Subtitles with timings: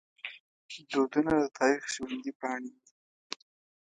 [0.91, 2.87] دودونه د تاریخ ژوندي پاڼې دي.